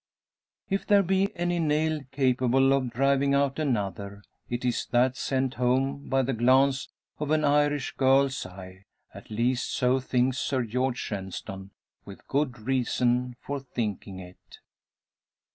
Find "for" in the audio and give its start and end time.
13.41-13.59